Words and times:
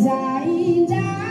Mas 0.00 0.06
ainda 0.06 1.29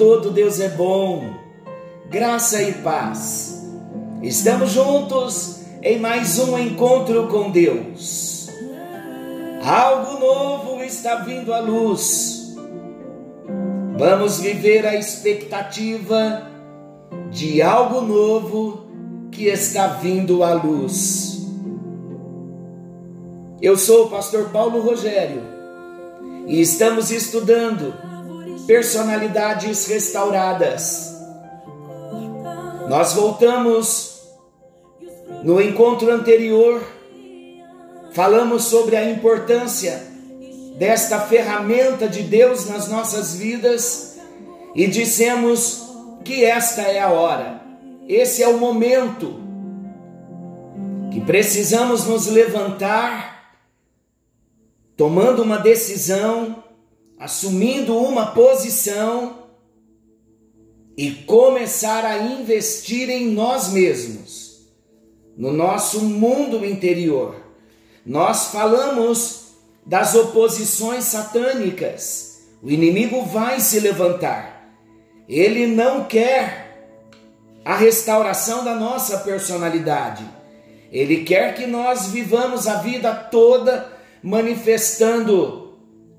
todo 0.00 0.30
Deus 0.30 0.58
é 0.60 0.70
bom. 0.70 1.22
Graça 2.08 2.62
e 2.62 2.72
paz. 2.72 3.68
Estamos 4.22 4.70
juntos 4.70 5.60
em 5.82 5.98
mais 5.98 6.38
um 6.38 6.58
encontro 6.58 7.28
com 7.28 7.50
Deus. 7.50 8.48
Algo 9.62 10.18
novo 10.18 10.82
está 10.82 11.16
vindo 11.16 11.52
à 11.52 11.60
luz. 11.60 12.56
Vamos 13.98 14.40
viver 14.40 14.86
a 14.86 14.96
expectativa 14.96 16.48
de 17.30 17.60
algo 17.60 18.00
novo 18.00 18.86
que 19.30 19.48
está 19.48 19.86
vindo 19.86 20.42
à 20.42 20.54
luz. 20.54 21.46
Eu 23.60 23.76
sou 23.76 24.06
o 24.06 24.08
pastor 24.08 24.48
Paulo 24.48 24.80
Rogério 24.80 25.42
e 26.46 26.58
estamos 26.58 27.10
estudando 27.10 28.08
personalidades 28.66 29.86
restauradas. 29.86 31.14
Nós 32.88 33.14
voltamos 33.14 34.22
no 35.42 35.60
encontro 35.60 36.10
anterior, 36.10 36.82
falamos 38.12 38.64
sobre 38.64 38.96
a 38.96 39.10
importância 39.10 40.02
desta 40.76 41.20
ferramenta 41.20 42.08
de 42.08 42.22
Deus 42.22 42.68
nas 42.68 42.88
nossas 42.88 43.36
vidas 43.36 44.18
e 44.74 44.86
dissemos 44.86 45.90
que 46.24 46.44
esta 46.44 46.82
é 46.82 47.00
a 47.00 47.10
hora, 47.10 47.60
esse 48.08 48.42
é 48.42 48.48
o 48.48 48.58
momento 48.58 49.40
que 51.10 51.20
precisamos 51.20 52.06
nos 52.06 52.26
levantar, 52.26 53.56
tomando 54.96 55.42
uma 55.42 55.58
decisão, 55.58 56.62
assumindo 57.20 57.98
uma 57.98 58.28
posição 58.28 59.40
e 60.96 61.10
começar 61.10 62.02
a 62.02 62.16
investir 62.16 63.10
em 63.10 63.26
nós 63.26 63.68
mesmos, 63.68 64.66
no 65.36 65.52
nosso 65.52 66.00
mundo 66.00 66.64
interior. 66.64 67.36
Nós 68.06 68.46
falamos 68.46 69.50
das 69.84 70.14
oposições 70.14 71.04
satânicas. 71.04 72.48
O 72.62 72.70
inimigo 72.70 73.22
vai 73.26 73.60
se 73.60 73.80
levantar. 73.80 74.74
Ele 75.28 75.66
não 75.66 76.04
quer 76.04 76.88
a 77.62 77.76
restauração 77.76 78.64
da 78.64 78.74
nossa 78.74 79.18
personalidade. 79.18 80.24
Ele 80.90 81.22
quer 81.22 81.54
que 81.54 81.66
nós 81.66 82.06
vivamos 82.06 82.66
a 82.66 82.76
vida 82.76 83.14
toda 83.14 83.92
manifestando 84.22 85.69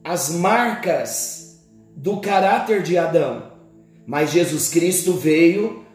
as 0.04 0.30
marcas 0.30 1.60
do 1.96 2.20
caráter 2.20 2.82
de 2.82 2.98
Adão. 2.98 3.52
Mas 4.06 4.32
Jesus 4.32 4.70
Cristo 4.70 5.14
veio, 5.14 5.86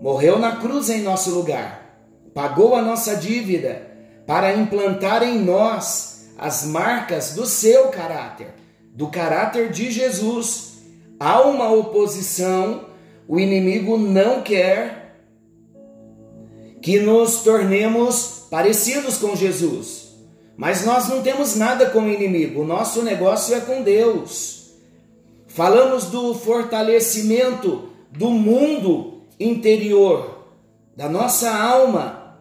morreu 0.00 0.38
na 0.38 0.56
cruz 0.56 0.90
em 0.90 1.02
nosso 1.02 1.30
lugar, 1.30 2.00
pagou 2.34 2.74
a 2.74 2.82
nossa 2.82 3.16
dívida 3.16 3.90
para 4.26 4.54
implantar 4.54 5.22
em 5.22 5.38
nós 5.38 6.28
as 6.38 6.66
marcas 6.66 7.34
do 7.34 7.46
seu 7.46 7.88
caráter, 7.88 8.54
do 8.92 9.08
caráter 9.08 9.70
de 9.70 9.90
Jesus. 9.90 10.82
Há 11.18 11.40
uma 11.42 11.72
oposição, 11.72 12.86
o 13.26 13.40
inimigo 13.40 13.96
não 13.96 14.42
quer 14.42 15.16
que 16.82 17.00
nos 17.00 17.40
tornemos 17.40 18.46
parecidos 18.50 19.16
com 19.16 19.34
Jesus. 19.34 20.05
Mas 20.56 20.84
nós 20.86 21.08
não 21.08 21.22
temos 21.22 21.54
nada 21.54 21.90
com 21.90 22.00
o 22.00 22.10
inimigo, 22.10 22.62
o 22.62 22.66
nosso 22.66 23.02
negócio 23.02 23.54
é 23.54 23.60
com 23.60 23.82
Deus. 23.82 24.70
Falamos 25.46 26.06
do 26.06 26.34
fortalecimento 26.34 27.90
do 28.10 28.30
mundo 28.30 29.22
interior, 29.38 30.46
da 30.96 31.08
nossa 31.08 31.54
alma. 31.54 32.36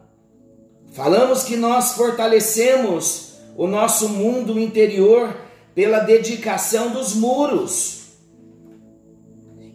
Falamos 0.93 1.43
que 1.43 1.57
nós 1.57 1.93
fortalecemos 1.93 3.33
o 3.57 3.67
nosso 3.67 4.09
mundo 4.09 4.57
interior 4.59 5.35
pela 5.73 5.99
dedicação 5.99 6.91
dos 6.91 7.13
muros. 7.13 8.05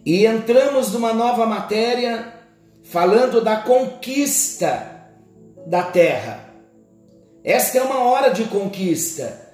E 0.03 0.25
entramos 0.25 0.91
numa 0.91 1.13
nova 1.13 1.45
matéria 1.45 2.33
falando 2.81 3.39
da 3.39 3.57
conquista 3.57 5.09
da 5.67 5.83
terra. 5.83 6.50
Esta 7.43 7.79
é 7.79 7.81
uma 7.81 8.03
hora 8.03 8.29
de 8.29 8.43
conquista. 8.45 9.49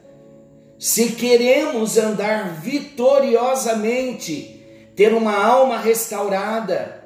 Se 0.77 1.13
queremos 1.13 1.97
andar 1.97 2.59
vitoriosamente, 2.61 4.91
ter 4.95 5.13
uma 5.13 5.33
alma 5.33 5.77
restaurada, 5.77 7.01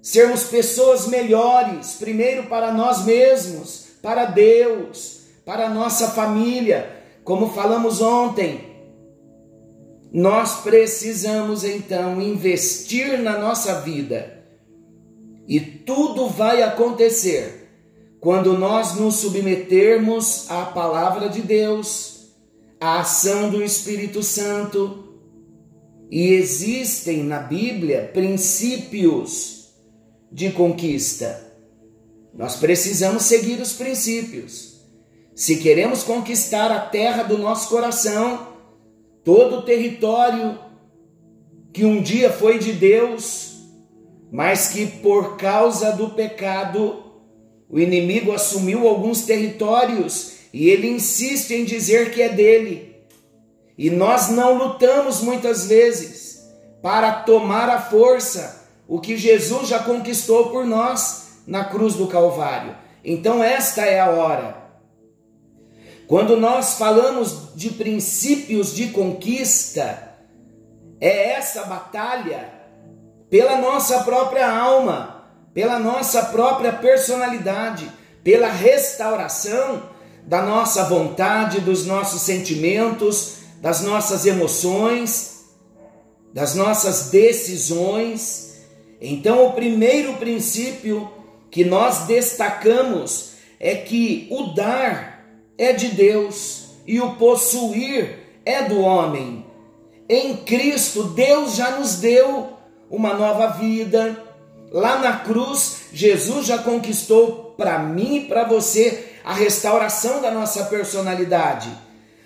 sermos 0.00 0.44
pessoas 0.44 1.06
melhores, 1.06 1.92
primeiro 1.94 2.44
para 2.44 2.72
nós 2.72 3.04
mesmos, 3.04 3.88
para 4.02 4.24
Deus, 4.24 5.26
para 5.44 5.68
nossa 5.68 6.08
família, 6.08 6.90
como 7.22 7.50
falamos 7.50 8.00
ontem, 8.00 8.74
nós 10.12 10.62
precisamos 10.62 11.62
então 11.62 12.20
investir 12.22 13.18
na 13.18 13.38
nossa 13.38 13.82
vida. 13.82 14.42
E 15.46 15.60
tudo 15.60 16.28
vai 16.28 16.62
acontecer 16.62 17.65
quando 18.20 18.56
nós 18.56 18.96
nos 18.96 19.16
submetermos 19.16 20.50
à 20.50 20.64
palavra 20.64 21.28
de 21.28 21.42
Deus, 21.42 22.30
à 22.80 23.00
ação 23.00 23.50
do 23.50 23.62
Espírito 23.62 24.22
Santo, 24.22 25.04
e 26.10 26.28
existem 26.28 27.22
na 27.22 27.40
Bíblia 27.40 28.10
princípios 28.12 29.70
de 30.30 30.50
conquista. 30.50 31.44
Nós 32.34 32.56
precisamos 32.56 33.24
seguir 33.24 33.60
os 33.60 33.72
princípios. 33.72 34.76
Se 35.34 35.56
queremos 35.56 36.02
conquistar 36.02 36.70
a 36.70 36.80
terra 36.80 37.22
do 37.22 37.38
nosso 37.38 37.68
coração, 37.68 38.48
todo 39.24 39.56
o 39.56 39.62
território 39.62 40.58
que 41.72 41.84
um 41.84 42.00
dia 42.00 42.32
foi 42.32 42.58
de 42.58 42.72
Deus, 42.72 43.56
mas 44.30 44.68
que 44.68 44.86
por 44.86 45.36
causa 45.36 45.92
do 45.92 46.10
pecado 46.10 47.05
o 47.68 47.78
inimigo 47.78 48.32
assumiu 48.32 48.86
alguns 48.86 49.22
territórios 49.22 50.36
e 50.52 50.68
ele 50.68 50.88
insiste 50.88 51.52
em 51.52 51.64
dizer 51.64 52.12
que 52.12 52.22
é 52.22 52.28
dele. 52.28 52.96
E 53.76 53.90
nós 53.90 54.30
não 54.30 54.56
lutamos 54.56 55.20
muitas 55.20 55.66
vezes 55.66 56.48
para 56.80 57.12
tomar 57.12 57.68
a 57.68 57.80
força 57.80 58.64
o 58.88 59.00
que 59.00 59.16
Jesus 59.16 59.68
já 59.68 59.80
conquistou 59.80 60.50
por 60.50 60.64
nós 60.64 61.40
na 61.46 61.64
cruz 61.64 61.94
do 61.94 62.06
Calvário. 62.06 62.76
Então, 63.04 63.42
esta 63.42 63.82
é 63.82 64.00
a 64.00 64.10
hora. 64.10 64.56
Quando 66.06 66.36
nós 66.36 66.78
falamos 66.78 67.54
de 67.54 67.70
princípios 67.70 68.74
de 68.74 68.88
conquista, 68.88 70.14
é 71.00 71.32
essa 71.32 71.64
batalha 71.64 72.52
pela 73.28 73.56
nossa 73.56 74.04
própria 74.04 74.48
alma 74.48 75.15
pela 75.56 75.78
nossa 75.78 76.22
própria 76.26 76.70
personalidade, 76.70 77.90
pela 78.22 78.48
restauração 78.48 79.84
da 80.26 80.42
nossa 80.42 80.84
vontade, 80.84 81.62
dos 81.62 81.86
nossos 81.86 82.20
sentimentos, 82.20 83.36
das 83.62 83.80
nossas 83.80 84.26
emoções, 84.26 85.46
das 86.30 86.54
nossas 86.54 87.08
decisões. 87.08 88.66
Então, 89.00 89.46
o 89.46 89.54
primeiro 89.54 90.18
princípio 90.18 91.10
que 91.50 91.64
nós 91.64 92.00
destacamos 92.00 93.30
é 93.58 93.76
que 93.76 94.28
o 94.30 94.52
dar 94.52 95.24
é 95.56 95.72
de 95.72 95.88
Deus 95.88 96.66
e 96.86 97.00
o 97.00 97.14
possuir 97.14 98.18
é 98.44 98.64
do 98.64 98.82
homem. 98.82 99.46
Em 100.06 100.36
Cristo, 100.36 101.04
Deus 101.04 101.56
já 101.56 101.70
nos 101.70 101.94
deu 101.94 102.58
uma 102.90 103.14
nova 103.14 103.46
vida, 103.58 104.25
Lá 104.72 104.98
na 104.98 105.18
cruz, 105.18 105.86
Jesus 105.92 106.46
já 106.46 106.58
conquistou 106.58 107.54
para 107.56 107.78
mim 107.78 108.16
e 108.16 108.28
para 108.28 108.44
você 108.44 109.12
a 109.24 109.32
restauração 109.32 110.20
da 110.20 110.30
nossa 110.30 110.64
personalidade. 110.64 111.70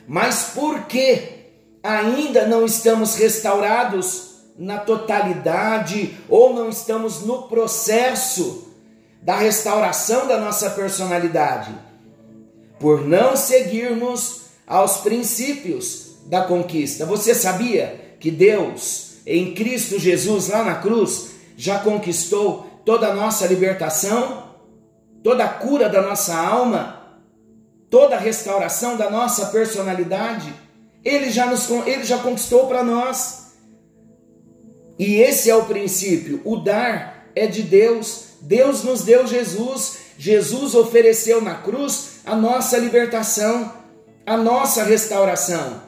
Mas 0.06 0.50
por 0.54 0.86
que 0.86 1.40
ainda 1.82 2.46
não 2.46 2.64
estamos 2.64 3.14
restaurados 3.14 4.30
na 4.58 4.78
totalidade 4.78 6.18
ou 6.28 6.52
não 6.52 6.68
estamos 6.68 7.20
no 7.20 7.44
processo 7.44 8.68
da 9.22 9.36
restauração 9.36 10.26
da 10.26 10.38
nossa 10.38 10.70
personalidade, 10.70 11.74
por 12.78 13.06
não 13.06 13.36
seguirmos 13.36 14.42
aos 14.66 14.98
princípios 14.98 16.16
da 16.26 16.42
conquista. 16.42 17.04
Você 17.04 17.34
sabia 17.34 18.16
que 18.18 18.30
Deus, 18.30 19.16
em 19.26 19.54
Cristo 19.54 19.98
Jesus, 19.98 20.48
lá 20.48 20.62
na 20.62 20.76
cruz, 20.76 21.30
já 21.60 21.78
conquistou 21.78 22.66
toda 22.86 23.08
a 23.08 23.14
nossa 23.14 23.46
libertação, 23.46 24.44
toda 25.22 25.44
a 25.44 25.48
cura 25.48 25.90
da 25.90 26.00
nossa 26.00 26.34
alma, 26.34 27.18
toda 27.90 28.16
a 28.16 28.18
restauração 28.18 28.96
da 28.96 29.10
nossa 29.10 29.46
personalidade? 29.46 30.54
Ele 31.04 31.30
já, 31.30 31.44
nos, 31.44 31.68
ele 31.86 32.04
já 32.04 32.16
conquistou 32.18 32.66
para 32.66 32.82
nós. 32.82 33.52
E 34.98 35.16
esse 35.16 35.50
é 35.50 35.54
o 35.54 35.66
princípio: 35.66 36.40
o 36.46 36.56
dar 36.56 37.26
é 37.36 37.46
de 37.46 37.62
Deus. 37.62 38.30
Deus 38.40 38.82
nos 38.82 39.02
deu 39.02 39.26
Jesus. 39.26 39.98
Jesus 40.16 40.74
ofereceu 40.74 41.42
na 41.42 41.56
cruz 41.56 42.20
a 42.24 42.34
nossa 42.34 42.78
libertação, 42.78 43.70
a 44.24 44.36
nossa 44.36 44.82
restauração. 44.82 45.82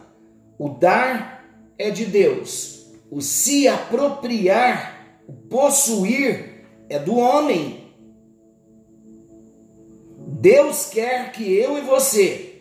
O 0.59 0.69
dar 0.69 1.47
é 1.79 1.91
de 1.91 2.05
Deus. 2.05 2.87
O 3.11 3.21
se 3.21 3.69
apropriar, 3.69 4.92
possuir, 5.49 6.64
é 6.88 6.99
do 6.99 7.17
homem. 7.17 7.82
Deus 10.17 10.87
quer 10.87 11.32
que 11.32 11.52
eu 11.52 11.79
e 11.79 11.82
você 11.82 12.52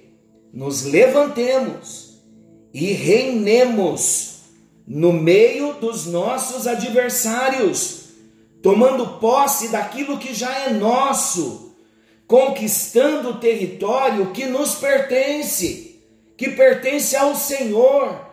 nos 0.53 0.83
levantemos 0.83 2.21
e 2.73 2.91
reinemos 2.91 4.41
no 4.87 5.13
meio 5.13 5.73
dos 5.73 6.05
nossos 6.05 6.67
adversários, 6.67 8.09
tomando 8.61 9.19
posse 9.19 9.69
daquilo 9.69 10.17
que 10.17 10.33
já 10.33 10.53
é 10.65 10.73
nosso, 10.73 11.75
conquistando 12.27 13.29
o 13.29 13.39
território 13.39 14.31
que 14.31 14.45
nos 14.45 14.75
pertence, 14.75 16.01
que 16.37 16.49
pertence 16.49 17.15
ao 17.15 17.35
Senhor. 17.35 18.30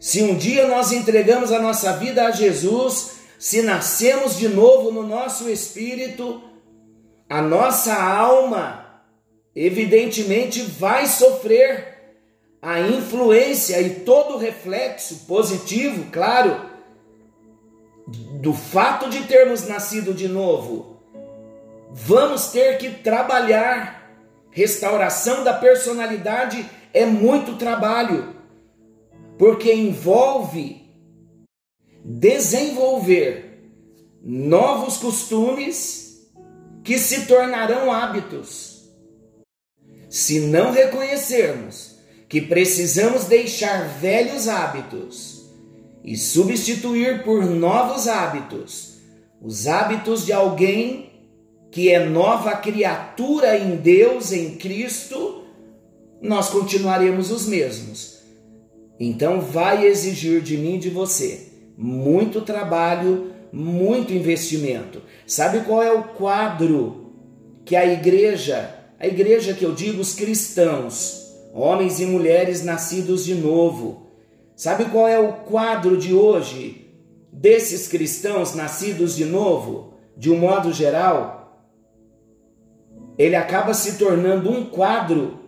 Se 0.00 0.22
um 0.22 0.34
dia 0.34 0.66
nós 0.66 0.92
entregamos 0.92 1.52
a 1.52 1.60
nossa 1.60 1.92
vida 1.98 2.24
a 2.24 2.30
Jesus, 2.30 3.18
se 3.38 3.60
nascemos 3.60 4.38
de 4.38 4.48
novo 4.48 4.90
no 4.90 5.06
nosso 5.06 5.46
espírito, 5.50 6.42
a 7.28 7.42
nossa 7.42 7.94
alma, 7.94 9.02
evidentemente, 9.54 10.62
vai 10.62 11.06
sofrer 11.06 12.16
a 12.62 12.80
influência 12.80 13.78
e 13.78 14.00
todo 14.00 14.34
o 14.34 14.38
reflexo 14.38 15.26
positivo, 15.26 16.10
claro, 16.10 16.70
do 18.40 18.54
fato 18.54 19.10
de 19.10 19.24
termos 19.24 19.68
nascido 19.68 20.14
de 20.14 20.28
novo. 20.28 20.98
Vamos 21.90 22.46
ter 22.52 22.78
que 22.78 22.88
trabalhar. 22.88 24.00
Restauração 24.50 25.44
da 25.44 25.52
personalidade 25.52 26.68
é 26.92 27.04
muito 27.04 27.56
trabalho, 27.56 28.39
porque 29.40 29.72
envolve 29.72 30.82
desenvolver 32.04 33.72
novos 34.22 34.98
costumes 34.98 36.30
que 36.84 36.98
se 36.98 37.24
tornarão 37.24 37.90
hábitos. 37.90 38.90
Se 40.10 40.40
não 40.40 40.72
reconhecermos 40.72 41.96
que 42.28 42.42
precisamos 42.42 43.24
deixar 43.24 43.88
velhos 43.98 44.46
hábitos 44.46 45.50
e 46.04 46.18
substituir 46.18 47.24
por 47.24 47.42
novos 47.46 48.08
hábitos, 48.08 48.98
os 49.40 49.66
hábitos 49.66 50.26
de 50.26 50.34
alguém 50.34 51.30
que 51.70 51.88
é 51.88 52.04
nova 52.04 52.58
criatura 52.58 53.56
em 53.56 53.76
Deus, 53.76 54.32
em 54.32 54.56
Cristo, 54.56 55.46
nós 56.20 56.50
continuaremos 56.50 57.30
os 57.30 57.46
mesmos. 57.46 58.09
Então 59.00 59.40
vai 59.40 59.86
exigir 59.86 60.42
de 60.42 60.58
mim 60.58 60.74
e 60.74 60.80
de 60.80 60.90
você 60.90 61.48
muito 61.74 62.42
trabalho, 62.42 63.32
muito 63.50 64.12
investimento. 64.12 65.00
Sabe 65.26 65.60
qual 65.60 65.82
é 65.82 65.90
o 65.90 66.04
quadro 66.04 67.14
que 67.64 67.74
a 67.74 67.86
igreja, 67.86 68.74
a 68.98 69.06
igreja 69.06 69.54
que 69.54 69.64
eu 69.64 69.72
digo 69.72 70.02
os 70.02 70.12
cristãos, 70.12 71.34
homens 71.54 71.98
e 71.98 72.04
mulheres 72.04 72.62
nascidos 72.62 73.24
de 73.24 73.34
novo. 73.34 74.10
Sabe 74.54 74.84
qual 74.86 75.08
é 75.08 75.18
o 75.18 75.32
quadro 75.32 75.96
de 75.96 76.12
hoje 76.12 76.86
desses 77.32 77.88
cristãos 77.88 78.54
nascidos 78.54 79.16
de 79.16 79.24
novo, 79.24 79.94
de 80.14 80.30
um 80.30 80.36
modo 80.36 80.70
geral? 80.70 81.64
Ele 83.16 83.36
acaba 83.36 83.72
se 83.72 83.96
tornando 83.96 84.50
um 84.50 84.66
quadro 84.66 85.38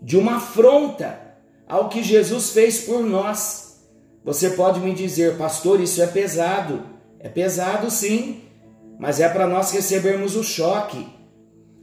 de 0.00 0.16
uma 0.16 0.36
afronta 0.36 1.23
ao 1.68 1.88
que 1.88 2.02
Jesus 2.02 2.50
fez 2.50 2.80
por 2.80 3.02
nós. 3.02 3.80
Você 4.24 4.50
pode 4.50 4.80
me 4.80 4.94
dizer, 4.94 5.36
pastor, 5.36 5.80
isso 5.80 6.02
é 6.02 6.06
pesado. 6.06 6.82
É 7.18 7.28
pesado 7.28 7.90
sim, 7.90 8.42
mas 8.98 9.18
é 9.20 9.28
para 9.28 9.46
nós 9.46 9.70
recebermos 9.70 10.36
o 10.36 10.42
choque. 10.42 11.06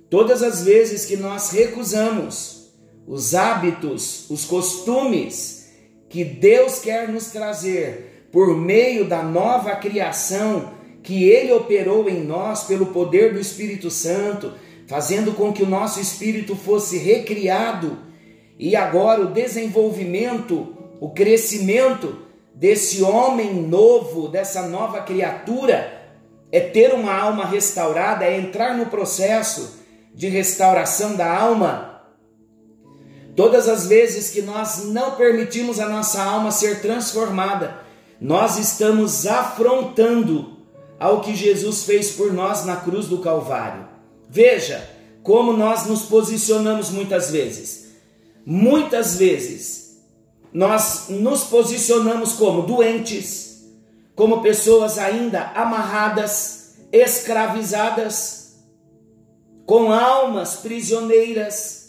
Todas 0.09 0.43
as 0.43 0.63
vezes 0.63 1.05
que 1.05 1.17
nós 1.17 1.51
recusamos 1.51 2.73
os 3.07 3.33
hábitos, 3.33 4.29
os 4.29 4.45
costumes 4.45 5.69
que 6.09 6.23
Deus 6.23 6.79
quer 6.79 7.07
nos 7.07 7.27
trazer 7.27 8.27
por 8.31 8.55
meio 8.55 9.07
da 9.07 9.23
nova 9.23 9.75
criação 9.75 10.73
que 11.01 11.23
Ele 11.23 11.51
operou 11.51 12.07
em 12.07 12.23
nós 12.23 12.65
pelo 12.65 12.87
poder 12.87 13.33
do 13.33 13.39
Espírito 13.39 13.89
Santo, 13.89 14.53
fazendo 14.87 15.31
com 15.33 15.51
que 15.51 15.63
o 15.63 15.69
nosso 15.69 15.99
espírito 15.99 16.55
fosse 16.55 16.97
recriado 16.97 17.97
e 18.61 18.77
agora 18.77 19.21
o 19.21 19.33
desenvolvimento, 19.33 20.73
o 21.01 21.09
crescimento 21.09 22.19
desse 22.55 23.03
homem 23.03 23.53
novo, 23.53 24.29
dessa 24.29 24.67
nova 24.69 25.01
criatura, 25.01 25.99
é 26.49 26.61
ter 26.61 26.93
uma 26.93 27.13
alma 27.13 27.45
restaurada, 27.45 28.23
é 28.23 28.37
entrar 28.37 28.77
no 28.77 28.85
processo 28.85 29.81
de 30.13 30.29
restauração 30.29 31.15
da 31.15 31.29
alma 31.29 31.91
Todas 33.35 33.69
as 33.69 33.87
vezes 33.87 34.29
que 34.29 34.41
nós 34.41 34.85
não 34.85 35.15
permitimos 35.15 35.79
a 35.79 35.87
nossa 35.87 36.21
alma 36.21 36.51
ser 36.51 36.81
transformada, 36.81 37.79
nós 38.19 38.57
estamos 38.59 39.25
afrontando 39.25 40.57
ao 40.99 41.21
que 41.21 41.35
Jesus 41.35 41.83
fez 41.85 42.11
por 42.11 42.31
nós 42.33 42.65
na 42.65 42.75
cruz 42.75 43.07
do 43.07 43.19
Calvário. 43.19 43.87
Veja 44.29 44.87
como 45.23 45.53
nós 45.53 45.85
nos 45.85 46.03
posicionamos 46.03 46.89
muitas 46.89 47.31
vezes. 47.31 47.80
Muitas 48.45 49.17
vezes 49.17 50.01
nós 50.53 51.07
nos 51.09 51.43
posicionamos 51.43 52.33
como 52.33 52.63
doentes, 52.63 53.63
como 54.15 54.41
pessoas 54.41 54.97
ainda 54.97 55.51
amarradas, 55.55 56.75
escravizadas, 56.91 58.59
com 59.65 59.91
almas 59.91 60.57
prisioneiras 60.57 61.81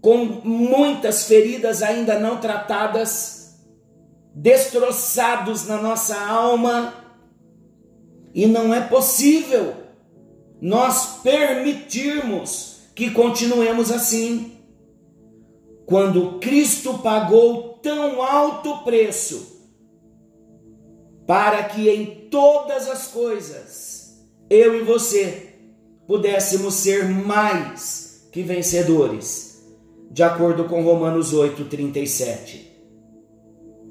com 0.00 0.24
muitas 0.44 1.24
feridas 1.24 1.82
ainda 1.82 2.18
não 2.18 2.38
tratadas, 2.38 3.58
destroçados 4.34 5.66
na 5.66 5.76
nossa 5.76 6.18
alma, 6.18 6.94
e 8.34 8.46
não 8.46 8.72
é 8.72 8.80
possível 8.80 9.74
nós 10.60 11.18
permitirmos 11.22 12.80
que 12.94 13.10
continuemos 13.10 13.90
assim. 13.90 14.59
Quando 15.90 16.38
Cristo 16.38 16.98
pagou 16.98 17.80
tão 17.82 18.22
alto 18.22 18.84
preço 18.84 19.58
para 21.26 21.64
que 21.64 21.90
em 21.90 22.28
todas 22.30 22.88
as 22.88 23.08
coisas 23.08 24.24
eu 24.48 24.80
e 24.80 24.84
você 24.84 25.54
pudéssemos 26.06 26.74
ser 26.74 27.08
mais 27.08 28.28
que 28.30 28.40
vencedores 28.40 29.64
de 30.12 30.22
acordo 30.22 30.66
com 30.66 30.80
Romanos 30.84 31.34
8:37. 31.34 32.70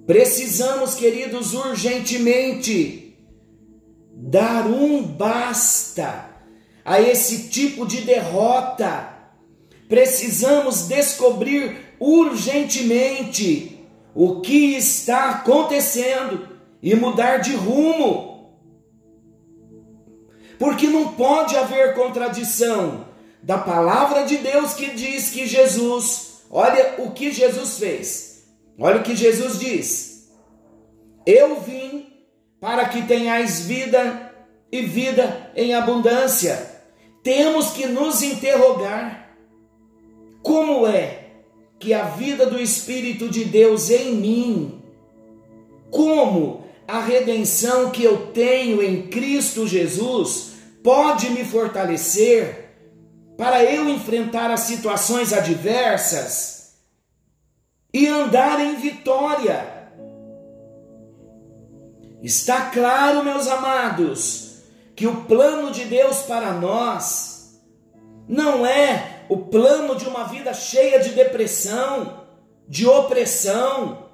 Precisamos, 0.08 0.96
queridos, 0.96 1.54
urgentemente 1.54 3.18
dar 4.16 4.66
um 4.66 5.04
basta 5.04 6.30
a 6.86 7.02
esse 7.02 7.50
tipo 7.50 7.86
de 7.86 8.00
derrota. 8.04 9.18
Precisamos 9.90 10.88
descobrir 10.88 11.89
urgentemente 12.00 13.80
o 14.16 14.42
que 14.42 14.76
está 14.76 15.30
acontecendo 15.30 16.48
e 16.82 16.96
mudar 16.96 17.38
de 17.38 17.56
rumo. 17.56 18.58
Porque 20.58 20.88
não 20.88 21.14
pode 21.14 21.56
haver 21.56 21.94
contradição 21.96 23.06
da 23.42 23.58
palavra 23.58 24.26
de 24.26 24.38
Deus 24.38 24.74
que 24.74 24.92
diz 24.92 25.30
que 25.30 25.46
Jesus 25.46 26.44
olha 26.50 26.96
o 27.00 27.12
que 27.12 27.32
Jesus 27.32 27.78
fez. 27.78 28.30
Olha 28.78 29.00
o 29.00 29.04
que 29.04 29.16
Jesus 29.16 29.60
diz: 29.60 30.30
Eu 31.26 31.62
vim 31.62 32.08
para 32.60 32.88
que 32.90 33.02
tenhais 33.04 33.62
vida 33.62 34.34
e 34.72 34.82
vida 34.82 35.52
em 35.56 35.74
abundância. 35.74 36.82
Temos 37.24 37.72
que 37.72 37.86
nos 37.86 38.22
interrogar: 38.22 39.36
como 40.42 40.88
é 40.88 41.19
que 41.80 41.94
a 41.94 42.04
vida 42.04 42.46
do 42.46 42.60
Espírito 42.60 43.30
de 43.30 43.46
Deus 43.46 43.90
em 43.90 44.16
mim, 44.16 44.82
como 45.90 46.66
a 46.88 47.00
redenção 47.00 47.90
que 47.90 48.04
eu 48.04 48.28
tenho 48.28 48.84
em 48.84 49.08
Cristo 49.08 49.66
Jesus, 49.66 50.52
pode 50.84 51.30
me 51.30 51.46
fortalecer 51.46 52.70
para 53.38 53.64
eu 53.64 53.88
enfrentar 53.88 54.52
as 54.52 54.62
situações 54.62 55.32
adversas 55.32 56.74
e 57.94 58.08
andar 58.08 58.60
em 58.60 58.76
vitória. 58.76 59.80
Está 62.22 62.70
claro, 62.70 63.24
meus 63.24 63.48
amados, 63.48 64.58
que 64.94 65.08
o 65.08 65.22
plano 65.24 65.72
de 65.72 65.86
Deus 65.86 66.24
para 66.24 66.52
nós 66.54 67.29
não 68.30 68.64
é 68.64 69.24
o 69.28 69.38
plano 69.38 69.96
de 69.96 70.08
uma 70.08 70.26
vida 70.26 70.54
cheia 70.54 71.00
de 71.00 71.10
depressão, 71.10 72.28
de 72.68 72.86
opressão. 72.86 74.06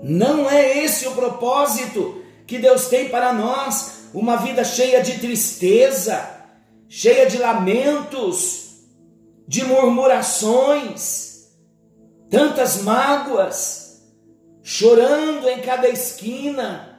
Não 0.00 0.48
é 0.48 0.78
esse 0.78 1.08
o 1.08 1.12
propósito 1.12 2.22
que 2.46 2.56
Deus 2.58 2.86
tem 2.86 3.08
para 3.08 3.32
nós, 3.32 4.10
uma 4.14 4.36
vida 4.36 4.62
cheia 4.62 5.02
de 5.02 5.18
tristeza, 5.18 6.24
cheia 6.88 7.26
de 7.26 7.36
lamentos, 7.36 8.84
de 9.48 9.64
murmurações, 9.64 11.48
tantas 12.30 12.80
mágoas, 12.82 14.04
chorando 14.62 15.48
em 15.48 15.60
cada 15.62 15.88
esquina, 15.88 16.96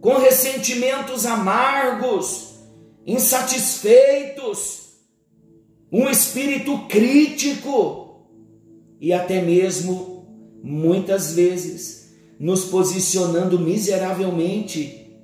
com 0.00 0.16
ressentimentos 0.16 1.26
amargos, 1.26 2.53
insatisfeitos, 3.06 4.84
um 5.92 6.08
espírito 6.08 6.86
crítico 6.88 8.26
e 9.00 9.12
até 9.12 9.40
mesmo, 9.40 10.26
muitas 10.62 11.34
vezes, 11.34 12.14
nos 12.38 12.64
posicionando 12.64 13.58
miseravelmente 13.58 15.18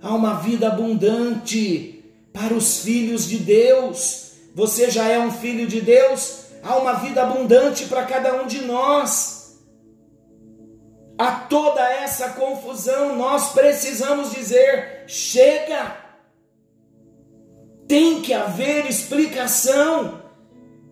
a 0.00 0.14
uma 0.14 0.34
vida 0.34 0.68
abundante 0.68 2.04
para 2.32 2.54
os 2.54 2.80
filhos 2.80 3.26
de 3.28 3.38
Deus. 3.38 4.32
Você 4.54 4.90
já 4.90 5.08
é 5.08 5.18
um 5.18 5.30
filho 5.30 5.66
de 5.66 5.80
Deus, 5.80 6.46
há 6.62 6.76
uma 6.76 6.94
vida 6.94 7.22
abundante 7.22 7.86
para 7.86 8.04
cada 8.04 8.42
um 8.42 8.46
de 8.46 8.62
nós. 8.62 9.60
A 11.18 11.30
toda 11.32 11.80
essa 11.80 12.30
confusão, 12.30 13.16
nós 13.16 13.52
precisamos 13.52 14.32
dizer: 14.32 15.04
chega! 15.06 16.01
Tem 17.92 18.22
que 18.22 18.32
haver 18.32 18.86
explicação 18.86 20.22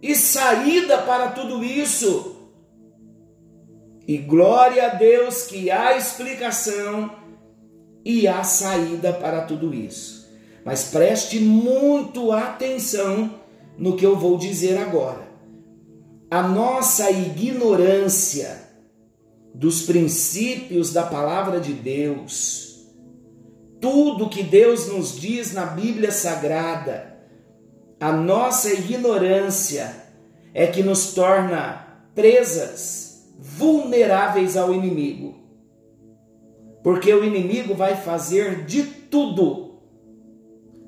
e 0.02 0.14
saída 0.14 0.98
para 0.98 1.30
tudo 1.30 1.64
isso. 1.64 2.50
E 4.06 4.18
glória 4.18 4.84
a 4.84 4.94
Deus 4.96 5.44
que 5.44 5.70
há 5.70 5.96
explicação 5.96 7.10
e 8.04 8.28
há 8.28 8.44
saída 8.44 9.14
para 9.14 9.46
tudo 9.46 9.72
isso. 9.72 10.30
Mas 10.62 10.90
preste 10.90 11.40
muito 11.40 12.32
atenção 12.32 13.34
no 13.78 13.96
que 13.96 14.04
eu 14.04 14.14
vou 14.14 14.36
dizer 14.36 14.76
agora. 14.76 15.26
A 16.30 16.42
nossa 16.42 17.10
ignorância 17.10 18.60
dos 19.54 19.86
princípios 19.86 20.92
da 20.92 21.04
palavra 21.04 21.60
de 21.60 21.72
Deus, 21.72 22.69
tudo 23.80 24.28
que 24.28 24.42
Deus 24.42 24.88
nos 24.88 25.18
diz 25.18 25.52
na 25.52 25.66
Bíblia 25.66 26.12
Sagrada, 26.12 27.16
a 27.98 28.12
nossa 28.12 28.72
ignorância 28.72 29.94
é 30.52 30.66
que 30.66 30.82
nos 30.82 31.14
torna 31.14 31.86
presas, 32.14 33.26
vulneráveis 33.38 34.56
ao 34.56 34.74
inimigo. 34.74 35.34
Porque 36.82 37.12
o 37.12 37.24
inimigo 37.24 37.74
vai 37.74 37.96
fazer 37.96 38.64
de 38.64 38.82
tudo 38.82 39.80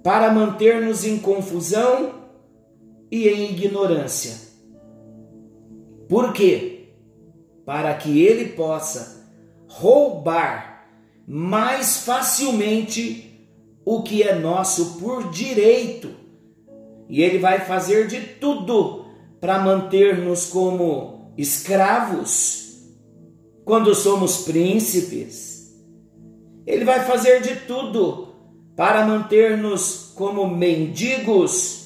para 0.02 0.32
manter-nos 0.32 1.04
em 1.04 1.18
confusão 1.18 2.22
e 3.10 3.28
em 3.28 3.50
ignorância. 3.50 4.52
Por 6.08 6.32
quê? 6.32 6.88
Para 7.64 7.94
que 7.94 8.22
ele 8.22 8.50
possa 8.50 9.30
roubar 9.68 10.71
mais 11.26 11.98
facilmente 11.98 13.48
o 13.84 14.02
que 14.02 14.22
é 14.22 14.34
nosso 14.34 14.98
por 14.98 15.30
direito. 15.30 16.10
E 17.08 17.22
ele 17.22 17.38
vai 17.38 17.60
fazer 17.60 18.06
de 18.06 18.20
tudo 18.20 19.04
para 19.40 19.58
manter-nos 19.58 20.46
como 20.46 21.32
escravos 21.36 22.62
quando 23.64 23.94
somos 23.94 24.38
príncipes. 24.38 25.72
Ele 26.66 26.84
vai 26.84 27.04
fazer 27.04 27.42
de 27.42 27.56
tudo 27.66 28.28
para 28.76 29.04
manter-nos 29.04 30.12
como 30.14 30.46
mendigos 30.46 31.82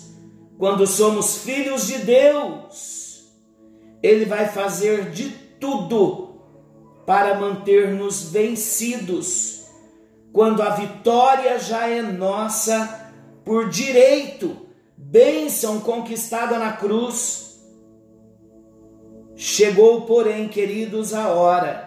quando 0.59 0.87
somos 0.87 1.39
filhos 1.39 1.87
de 1.87 1.99
Deus. 1.99 3.25
Ele 4.03 4.25
vai 4.25 4.49
fazer 4.49 5.11
de 5.11 5.31
tudo 5.59 6.26
para 7.07 7.39
manter-nos 7.39 8.25
vencidos 8.31 9.65
quando 10.33 10.61
a 10.61 10.71
vitória 10.71 11.59
já 11.59 11.89
é 11.89 12.03
nossa 12.03 13.13
por 13.45 13.71
direito, 13.71 14.67
bênção 14.97 15.81
conquistada 15.81 16.59
na 16.59 16.73
cruz. 16.73 17.59
Chegou, 19.37 20.03
porém, 20.03 20.49
queridos, 20.49 21.15
a 21.15 21.29
hora 21.29 21.87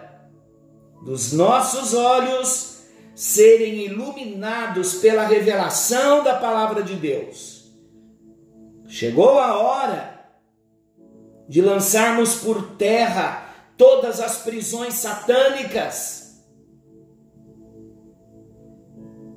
dos 1.04 1.32
nossos 1.32 1.94
olhos 1.94 2.80
serem 3.14 3.84
iluminados 3.84 4.94
pela 4.94 5.26
revelação 5.26 6.24
da 6.24 6.34
palavra 6.34 6.82
de 6.82 6.94
Deus. 6.94 7.70
Chegou 8.86 9.38
a 9.38 9.58
hora 9.58 10.18
de 11.48 11.60
lançarmos 11.60 12.36
por 12.36 12.76
terra 12.76 13.49
todas 13.80 14.20
as 14.20 14.42
prisões 14.42 14.92
satânicas. 14.92 16.44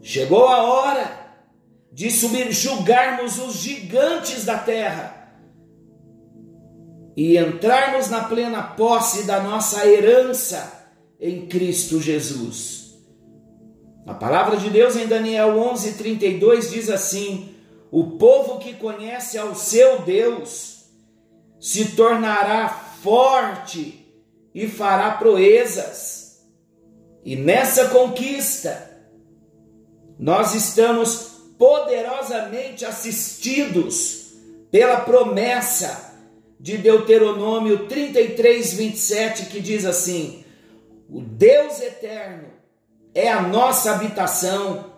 Chegou 0.02 0.50
a 0.50 0.64
hora 0.64 1.38
de 1.94 2.12
subjugarmos 2.12 3.40
os 3.40 3.54
gigantes 3.54 4.44
da 4.44 4.58
terra 4.58 5.34
e 7.16 7.38
entrarmos 7.38 8.10
na 8.10 8.26
plena 8.26 8.62
posse 8.62 9.24
da 9.24 9.40
nossa 9.40 9.88
herança 9.88 10.90
em 11.22 11.48
Cristo 11.48 12.02
Jesus. 12.02 12.96
A 14.06 14.14
palavra 14.14 14.58
de 14.58 14.70
Deus 14.70 14.98
em 14.98 15.08
Daniel 15.08 15.54
11:32 15.54 16.70
diz 16.70 16.90
assim: 16.90 17.56
O 17.90 18.18
povo 18.18 18.60
que 18.60 18.74
conhece 18.74 19.38
ao 19.38 19.56
seu 19.56 20.02
Deus 20.02 20.90
se 21.62 21.96
tornará 21.96 22.68
forte 23.02 24.03
e 24.54 24.68
fará 24.68 25.12
proezas. 25.12 26.44
E 27.26 27.36
nessa 27.36 27.90
conquista 27.90 28.92
nós 30.20 30.54
estamos 30.54 31.34
poderosamente 31.58 32.86
assistidos 32.86 34.34
pela 34.72 35.02
promessa 35.02 36.14
de 36.60 36.78
Deuteronômio 36.78 37.88
33, 37.88 38.74
27, 38.74 39.46
que 39.48 39.60
diz 39.60 39.86
assim: 39.86 40.44
O 41.10 41.22
Deus 41.22 41.82
eterno 41.82 42.50
é 43.14 43.30
a 43.30 43.42
nossa 43.42 43.92
habitação, 43.92 44.94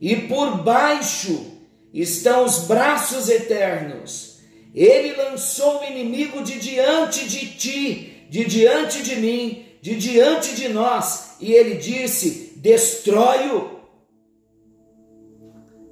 e 0.00 0.16
por 0.16 0.62
baixo 0.62 1.58
estão 1.92 2.44
os 2.44 2.60
braços 2.60 3.28
eternos. 3.28 4.40
Ele 4.74 5.14
lançou 5.14 5.80
o 5.80 5.84
inimigo 5.84 6.42
de 6.42 6.58
diante 6.58 7.28
de 7.28 7.46
ti, 7.56 8.11
de 8.32 8.44
diante 8.46 9.02
de 9.02 9.16
mim, 9.16 9.66
de 9.82 9.94
diante 9.96 10.56
de 10.56 10.68
nós, 10.68 11.36
e 11.38 11.52
ele 11.52 11.74
disse: 11.74 12.54
destrói-o. 12.56 13.80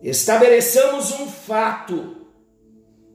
Estabeleçamos 0.02 1.12
um 1.20 1.26
fato: 1.28 2.26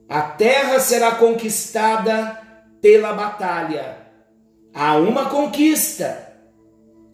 a 0.08 0.22
terra 0.22 0.78
será 0.78 1.16
conquistada 1.16 2.40
pela 2.80 3.12
batalha. 3.12 3.98
Há 4.72 4.96
uma 4.96 5.28
conquista 5.28 6.26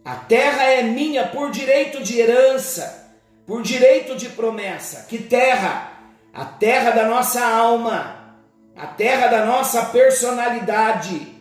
a 0.05 0.15
terra 0.15 0.63
é 0.63 0.83
minha 0.83 1.25
por 1.27 1.49
direito 1.49 2.03
de 2.03 2.19
herança, 2.19 3.15
por 3.47 3.61
direito 3.61 4.15
de 4.17 4.27
promessa. 4.29 5.05
Que 5.07 5.17
terra? 5.17 5.91
A 6.33 6.43
terra 6.43 6.91
da 6.91 7.07
nossa 7.07 7.45
alma, 7.45 8.35
a 8.75 8.85
terra 8.85 9.27
da 9.27 9.45
nossa 9.45 9.85
personalidade. 9.85 11.32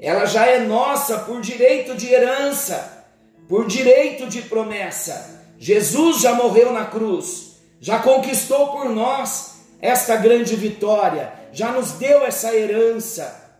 Ela 0.00 0.24
já 0.24 0.46
é 0.46 0.60
nossa 0.60 1.18
por 1.18 1.40
direito 1.40 1.94
de 1.94 2.12
herança, 2.12 3.06
por 3.48 3.66
direito 3.66 4.26
de 4.26 4.42
promessa. 4.42 5.40
Jesus 5.58 6.20
já 6.20 6.34
morreu 6.34 6.72
na 6.72 6.86
cruz, 6.86 7.60
já 7.78 7.98
conquistou 7.98 8.68
por 8.68 8.88
nós 8.88 9.60
esta 9.80 10.16
grande 10.16 10.56
vitória, 10.56 11.32
já 11.52 11.70
nos 11.70 11.92
deu 11.92 12.24
essa 12.24 12.54
herança. 12.54 13.58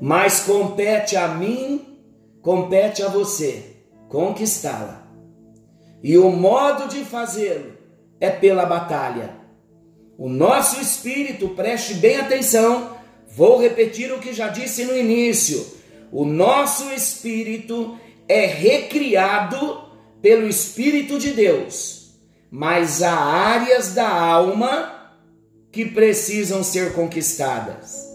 Mas 0.00 0.40
compete 0.40 1.16
a 1.16 1.28
mim, 1.28 1.98
compete 2.42 3.02
a 3.02 3.08
você 3.08 3.78
conquistá-la. 4.08 5.06
E 6.02 6.16
o 6.16 6.30
modo 6.30 6.88
de 6.88 7.04
fazê-lo 7.04 7.76
é 8.20 8.30
pela 8.30 8.64
batalha. 8.64 9.36
O 10.16 10.28
nosso 10.28 10.80
espírito, 10.80 11.50
preste 11.50 11.94
bem 11.94 12.16
atenção, 12.16 12.97
vou 13.28 13.60
repetir 13.60 14.12
o 14.12 14.18
que 14.18 14.32
já 14.32 14.48
disse 14.48 14.84
no 14.84 14.96
início. 14.96 15.64
O 16.10 16.24
nosso 16.24 16.90
espírito 16.90 17.98
é 18.26 18.46
recriado 18.46 19.88
pelo 20.20 20.48
Espírito 20.48 21.18
de 21.18 21.30
Deus, 21.30 22.10
mas 22.50 23.02
há 23.02 23.14
áreas 23.14 23.94
da 23.94 24.08
alma 24.08 25.12
que 25.70 25.84
precisam 25.84 26.62
ser 26.62 26.92
conquistadas. 26.92 28.06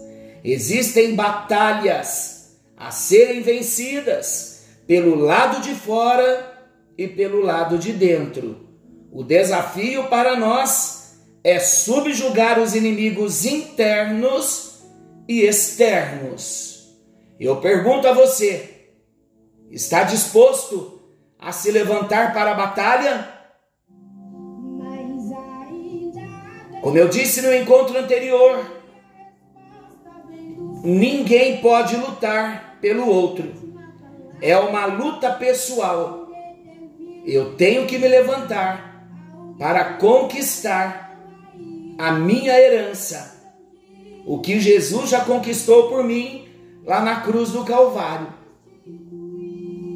Existem 0.44 1.14
batalhas 1.14 2.58
a 2.76 2.90
serem 2.90 3.40
vencidas 3.40 4.64
pelo 4.86 5.14
lado 5.14 5.62
de 5.62 5.74
fora 5.74 6.52
e 6.98 7.08
pelo 7.08 7.40
lado 7.40 7.78
de 7.78 7.92
dentro. 7.92 8.68
O 9.10 9.22
desafio 9.22 10.04
para 10.08 10.36
nós 10.36 11.16
é 11.42 11.58
subjugar 11.58 12.60
os 12.60 12.74
inimigos 12.74 13.44
internos 13.44 14.73
e 15.28 15.42
externos. 15.42 16.94
Eu 17.38 17.56
pergunto 17.56 18.06
a 18.06 18.12
você: 18.12 18.88
está 19.70 20.02
disposto 20.02 21.02
a 21.38 21.52
se 21.52 21.70
levantar 21.70 22.32
para 22.32 22.52
a 22.52 22.54
batalha? 22.54 23.28
Como 26.82 26.98
eu 26.98 27.08
disse 27.08 27.40
no 27.40 27.54
encontro 27.54 27.98
anterior, 27.98 28.82
ninguém 30.82 31.60
pode 31.60 31.96
lutar 31.96 32.78
pelo 32.80 33.08
outro. 33.08 33.52
É 34.42 34.58
uma 34.58 34.84
luta 34.84 35.32
pessoal 35.32 36.24
eu 37.24 37.54
tenho 37.54 37.86
que 37.86 37.98
me 37.98 38.06
levantar 38.06 39.02
para 39.58 39.94
conquistar 39.94 41.18
a 41.98 42.12
minha 42.12 42.52
herança, 42.52 43.33
o 44.26 44.38
que 44.38 44.60
Jesus 44.60 45.10
já 45.10 45.24
conquistou 45.24 45.88
por 45.88 46.02
mim 46.04 46.46
lá 46.84 47.00
na 47.00 47.20
cruz 47.20 47.50
do 47.50 47.64
Calvário. 47.64 48.28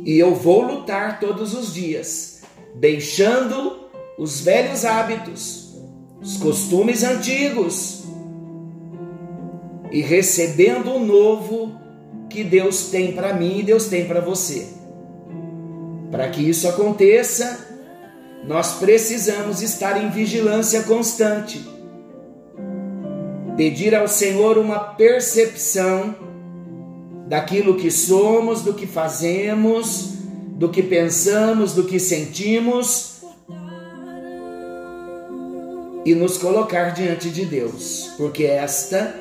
E 0.05 0.19
eu 0.19 0.35
vou 0.35 0.63
lutar 0.63 1.21
todos 1.21 1.55
os 1.55 1.75
dias, 1.75 2.43
deixando 2.75 3.89
os 4.19 4.41
velhos 4.41 4.85
hábitos, 4.85 5.77
os 6.21 6.37
costumes 6.39 7.05
antigos 7.05 8.05
e 9.91 10.01
recebendo 10.01 10.93
o 10.93 11.05
novo 11.05 11.79
que 12.29 12.45
Deus 12.45 12.89
tem 12.89 13.13
para 13.13 13.33
mim 13.33 13.61
e 13.61 13.63
Deus 13.63 13.87
tem 13.87 14.07
para 14.07 14.21
você. 14.21 14.69
Para 16.11 16.29
que 16.31 16.43
isso 16.43 16.67
aconteça, 16.69 17.67
nós 18.47 18.75
precisamos 18.75 19.63
estar 19.63 20.03
em 20.03 20.11
vigilância 20.11 20.83
constante. 20.83 21.78
Pedir 23.59 23.93
ao 23.93 24.07
Senhor 24.07 24.57
uma 24.57 24.79
percepção 24.79 26.15
daquilo 27.27 27.77
que 27.77 27.91
somos, 27.91 28.63
do 28.63 28.73
que 28.73 28.87
fazemos, 28.87 30.15
do 30.53 30.69
que 30.69 30.81
pensamos, 30.81 31.75
do 31.75 31.83
que 31.83 31.99
sentimos 31.99 33.21
e 36.05 36.15
nos 36.15 36.39
colocar 36.39 36.91
diante 36.91 37.31
de 37.31 37.45
Deus, 37.45 38.13
porque 38.17 38.45
esta 38.45 39.15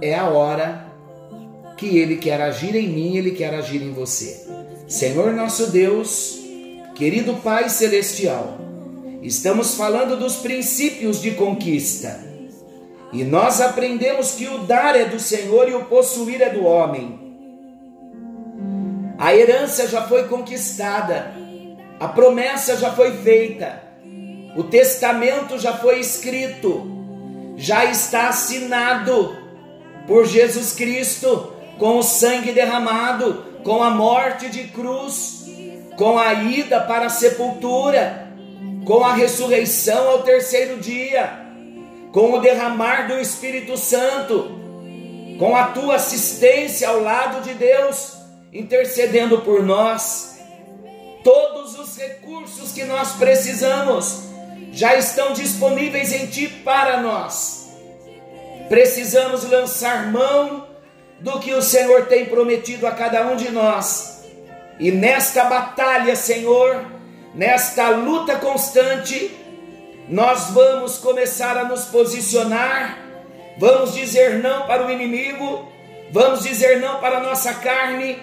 é 0.00 0.14
a 0.14 0.30
hora 0.30 0.90
que 1.76 1.98
Ele 1.98 2.16
quer 2.16 2.40
agir 2.40 2.74
em 2.74 2.88
mim, 2.88 3.18
Ele 3.18 3.32
quer 3.32 3.52
agir 3.52 3.82
em 3.82 3.92
você. 3.92 4.46
Senhor 4.88 5.34
nosso 5.34 5.66
Deus, 5.70 6.38
querido 6.94 7.34
Pai 7.34 7.68
Celestial, 7.68 8.58
estamos 9.22 9.74
falando 9.74 10.18
dos 10.18 10.36
princípios 10.36 11.20
de 11.20 11.32
conquista. 11.32 12.27
E 13.12 13.24
nós 13.24 13.60
aprendemos 13.60 14.32
que 14.32 14.46
o 14.48 14.58
dar 14.58 14.94
é 14.94 15.04
do 15.04 15.18
Senhor 15.18 15.68
e 15.68 15.74
o 15.74 15.84
possuir 15.84 16.42
é 16.42 16.50
do 16.50 16.64
homem. 16.64 17.26
A 19.18 19.34
herança 19.34 19.88
já 19.88 20.02
foi 20.02 20.28
conquistada, 20.28 21.32
a 21.98 22.06
promessa 22.08 22.76
já 22.76 22.92
foi 22.92 23.16
feita, 23.16 23.82
o 24.56 24.62
testamento 24.64 25.58
já 25.58 25.76
foi 25.76 25.98
escrito, 25.98 26.86
já 27.56 27.84
está 27.86 28.28
assinado 28.28 29.36
por 30.06 30.26
Jesus 30.26 30.72
Cristo 30.72 31.52
com 31.78 31.98
o 31.98 32.02
sangue 32.02 32.52
derramado 32.52 33.48
com 33.62 33.82
a 33.82 33.90
morte 33.90 34.48
de 34.48 34.64
cruz, 34.68 35.44
com 35.96 36.18
a 36.18 36.32
ida 36.32 36.80
para 36.80 37.06
a 37.06 37.10
sepultura, 37.10 38.28
com 38.84 39.04
a 39.04 39.12
ressurreição 39.12 40.08
ao 40.08 40.22
terceiro 40.22 40.80
dia, 40.80 41.47
com 42.12 42.32
o 42.32 42.40
derramar 42.40 43.06
do 43.08 43.18
Espírito 43.18 43.76
Santo, 43.76 44.50
com 45.38 45.54
a 45.54 45.68
tua 45.68 45.96
assistência 45.96 46.88
ao 46.88 47.00
lado 47.00 47.42
de 47.42 47.54
Deus, 47.54 48.16
intercedendo 48.52 49.42
por 49.42 49.62
nós. 49.62 50.38
Todos 51.22 51.78
os 51.78 51.96
recursos 51.96 52.72
que 52.72 52.84
nós 52.84 53.12
precisamos 53.12 54.22
já 54.72 54.96
estão 54.96 55.32
disponíveis 55.32 56.12
em 56.12 56.26
Ti 56.26 56.48
para 56.64 57.00
nós. 57.00 57.68
Precisamos 58.68 59.48
lançar 59.48 60.10
mão 60.10 60.66
do 61.20 61.38
que 61.40 61.52
o 61.54 61.62
Senhor 61.62 62.06
tem 62.06 62.26
prometido 62.26 62.86
a 62.86 62.92
cada 62.92 63.26
um 63.26 63.36
de 63.36 63.50
nós. 63.50 64.24
E 64.78 64.92
nesta 64.92 65.44
batalha, 65.44 66.14
Senhor, 66.14 66.84
nesta 67.34 67.88
luta 67.88 68.36
constante, 68.36 69.30
nós 70.08 70.50
vamos 70.50 70.98
começar 70.98 71.56
a 71.58 71.64
nos 71.64 71.84
posicionar, 71.84 72.98
vamos 73.58 73.94
dizer 73.94 74.42
não 74.42 74.66
para 74.66 74.86
o 74.86 74.90
inimigo, 74.90 75.70
vamos 76.10 76.42
dizer 76.42 76.80
não 76.80 76.98
para 76.98 77.18
a 77.18 77.22
nossa 77.22 77.52
carne, 77.54 78.18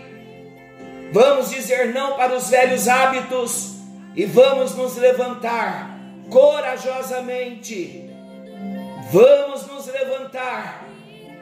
vamos 1.11 1.51
dizer 1.51 1.93
não 1.93 2.15
para 2.15 2.35
os 2.35 2.49
velhos 2.49 2.87
hábitos 2.87 3.75
e 4.15 4.25
vamos 4.25 4.75
nos 4.75 4.95
levantar 4.97 5.99
corajosamente. 6.29 8.09
Vamos 9.11 9.67
nos 9.67 9.85
levantar 9.85 10.83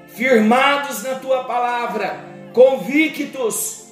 firmados 0.10 1.04
na 1.04 1.16
tua 1.16 1.46
palavra, 1.46 2.20
convictos 2.54 3.86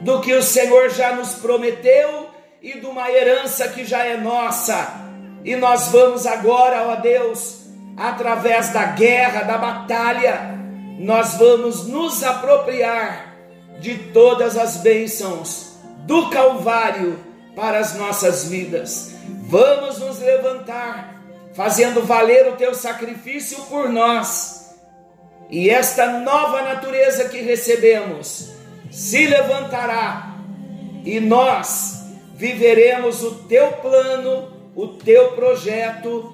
do 0.00 0.20
que 0.20 0.32
o 0.32 0.42
Senhor 0.42 0.90
já 0.90 1.16
nos 1.16 1.34
prometeu 1.34 2.30
e 2.62 2.78
de 2.78 2.86
uma 2.86 3.10
herança 3.10 3.68
que 3.68 3.84
já 3.84 4.04
é 4.04 4.16
nossa. 4.16 5.07
E 5.44 5.56
nós 5.56 5.88
vamos 5.88 6.26
agora, 6.26 6.88
ó 6.88 6.96
Deus, 6.96 7.66
através 7.96 8.70
da 8.70 8.84
guerra, 8.86 9.42
da 9.42 9.58
batalha, 9.58 10.58
nós 10.98 11.34
vamos 11.34 11.86
nos 11.86 12.22
apropriar 12.22 13.34
de 13.80 13.96
todas 14.12 14.56
as 14.56 14.78
bênçãos 14.78 15.78
do 16.06 16.28
Calvário 16.30 17.18
para 17.54 17.78
as 17.78 17.94
nossas 17.94 18.48
vidas. 18.48 19.14
Vamos 19.42 19.98
nos 19.98 20.18
levantar, 20.20 21.22
fazendo 21.54 22.02
valer 22.02 22.48
o 22.48 22.56
teu 22.56 22.74
sacrifício 22.74 23.58
por 23.64 23.88
nós 23.88 24.58
e 25.50 25.70
esta 25.70 26.20
nova 26.20 26.62
natureza 26.62 27.28
que 27.28 27.40
recebemos 27.40 28.50
se 28.90 29.26
levantará 29.26 30.36
e 31.04 31.20
nós 31.20 32.02
viveremos 32.34 33.22
o 33.22 33.34
teu 33.46 33.72
plano, 33.72 34.52
o 34.78 34.86
teu 34.86 35.32
projeto, 35.32 36.32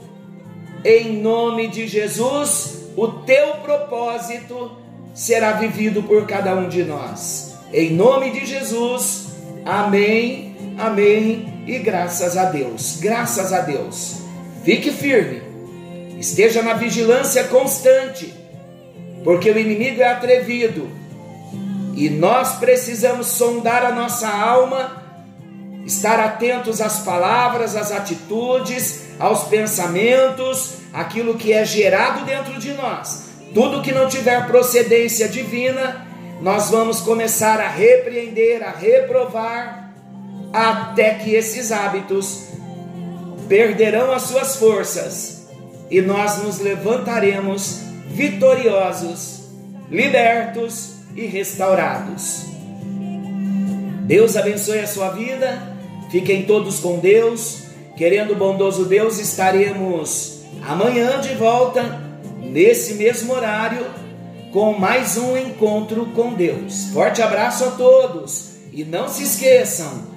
em 0.85 1.17
nome 1.17 1.67
de 1.69 1.87
Jesus, 1.87 2.91
o 2.95 3.09
teu 3.09 3.55
propósito 3.63 4.71
será 5.15 5.53
vivido 5.53 6.03
por 6.03 6.27
cada 6.27 6.55
um 6.55 6.69
de 6.69 6.85
nós. 6.85 7.55
Em 7.73 7.95
nome 7.95 8.33
de 8.33 8.45
Jesus, 8.45 9.29
amém, 9.65 10.55
amém 10.77 11.65
e 11.67 11.79
graças 11.79 12.37
a 12.37 12.45
Deus, 12.51 12.99
graças 13.01 13.51
a 13.51 13.61
Deus. 13.61 14.17
Fique 14.63 14.91
firme, 14.91 15.41
esteja 16.21 16.61
na 16.61 16.75
vigilância 16.75 17.45
constante 17.45 18.31
porque 19.25 19.51
o 19.51 19.59
inimigo 19.59 20.03
é 20.03 20.09
atrevido 20.11 20.87
e 21.97 22.11
nós 22.11 22.57
precisamos 22.57 23.29
sondar 23.29 23.87
a 23.87 23.93
nossa 23.93 24.29
alma, 24.29 25.03
estar 25.85 26.19
atentos 26.21 26.81
às 26.81 27.01
palavras, 27.01 27.77
às 27.77 27.93
atitudes, 27.93 29.05
aos 29.19 29.45
pensamentos, 29.45 30.77
aquilo 30.93 31.35
que 31.35 31.53
é 31.53 31.65
gerado 31.65 32.25
dentro 32.25 32.59
de 32.59 32.73
nós, 32.73 33.25
tudo 33.53 33.83
que 33.83 33.93
não 33.93 34.09
tiver 34.09 34.47
procedência 34.47 35.29
divina, 35.29 36.07
nós 36.41 36.71
vamos 36.71 37.01
começar 37.01 37.61
a 37.61 37.69
repreender, 37.69 38.63
a 38.63 38.71
reprovar, 38.71 39.93
até 40.53 41.15
que 41.15 41.35
esses 41.35 41.73
hábitos 41.73 42.45
perderão 43.49 44.13
as 44.13 44.23
suas 44.23 44.57
forças 44.57 45.49
e 45.91 46.01
nós 46.01 46.43
nos 46.43 46.61
levantaremos 46.61 47.81
vitoriosos, 48.07 49.49
libertos 49.91 50.95
e 51.15 51.27
restaurados. 51.27 52.47
Deus 54.07 54.37
abençoe 54.37 54.81
a 54.81 54.87
sua 54.87 55.11
vida, 55.11 55.74
fiquem 56.11 56.45
todos 56.45 56.81
com 56.81 56.99
Deus. 56.99 57.65
Querendo 57.97 58.33
o 58.33 58.37
bondoso 58.37 58.87
Deus, 58.87 59.19
estaremos 59.19 60.43
amanhã 60.67 61.21
de 61.21 61.35
volta, 61.35 62.03
nesse 62.39 62.95
mesmo 62.95 63.33
horário, 63.33 63.87
com 64.53 64.73
mais 64.73 65.17
um 65.17 65.37
encontro 65.37 66.07
com 66.07 66.33
Deus. 66.33 66.87
Forte 66.93 67.23
abraço 67.23 67.65
a 67.65 67.71
todos 67.73 68.55
e 68.73 68.85
não 68.85 69.09
se 69.09 69.23
esqueçam, 69.23 70.09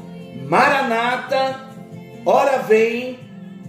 Maranata, 0.48 1.70
ora 2.26 2.60
vem, 2.60 3.20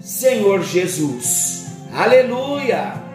Senhor 0.00 0.62
Jesus. 0.62 1.66
Aleluia! 1.92 3.08